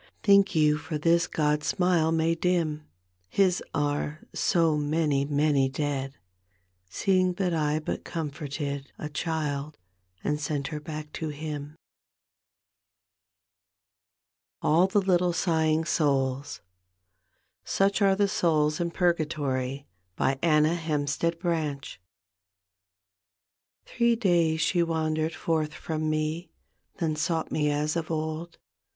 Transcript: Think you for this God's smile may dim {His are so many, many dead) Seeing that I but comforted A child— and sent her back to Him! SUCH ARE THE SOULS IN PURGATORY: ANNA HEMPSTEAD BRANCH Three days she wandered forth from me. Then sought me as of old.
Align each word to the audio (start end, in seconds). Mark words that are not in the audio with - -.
Think 0.23 0.55
you 0.55 0.79
for 0.79 0.97
this 0.97 1.27
God's 1.27 1.67
smile 1.67 2.11
may 2.11 2.33
dim 2.33 2.87
{His 3.29 3.61
are 3.71 4.21
so 4.33 4.75
many, 4.75 5.25
many 5.25 5.69
dead) 5.69 6.15
Seeing 6.89 7.33
that 7.33 7.53
I 7.53 7.77
but 7.77 8.03
comforted 8.03 8.91
A 8.97 9.09
child— 9.09 9.77
and 10.23 10.39
sent 10.39 10.69
her 10.69 10.79
back 10.79 11.13
to 11.13 11.29
Him! 11.29 11.75
SUCH 14.63 14.71
ARE 14.73 14.87
THE 14.87 14.91
SOULS 18.27 18.79
IN 18.79 18.89
PURGATORY: 18.89 19.85
ANNA 20.41 20.73
HEMPSTEAD 20.73 21.37
BRANCH 21.37 22.01
Three 23.85 24.15
days 24.15 24.59
she 24.61 24.81
wandered 24.81 25.35
forth 25.35 25.75
from 25.75 26.09
me. 26.09 26.49
Then 26.97 27.15
sought 27.15 27.51
me 27.51 27.69
as 27.69 27.95
of 27.95 28.09
old. 28.09 28.57